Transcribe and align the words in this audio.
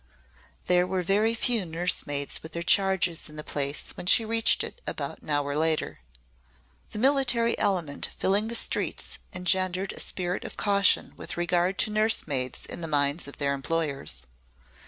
There 0.65 0.87
were 0.87 1.03
very 1.03 1.35
few 1.35 1.63
nursemaids 1.63 2.41
with 2.41 2.53
their 2.53 2.63
charges 2.63 3.29
in 3.29 3.35
the 3.35 3.43
place 3.43 3.91
when 3.95 4.07
she 4.07 4.25
reached 4.25 4.63
it 4.63 4.81
about 4.87 5.21
an 5.21 5.29
hour 5.29 5.55
later. 5.55 5.99
The 6.89 6.97
military 6.97 7.55
element 7.59 8.09
filling 8.17 8.47
the 8.47 8.55
streets 8.55 9.19
engendered 9.31 9.91
a 9.93 9.99
spirit 9.99 10.43
of 10.43 10.57
caution 10.57 11.13
with 11.17 11.37
regard 11.37 11.77
to 11.77 11.91
nursemaids 11.91 12.65
in 12.65 12.81
the 12.81 12.87
minds 12.87 13.27
of 13.27 13.37
their 13.37 13.53
employers. 13.53 14.25